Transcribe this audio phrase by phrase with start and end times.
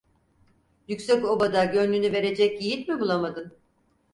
[0.87, 3.57] Yüksekoba'da gönlünü verecek yiğit mi bulamadın?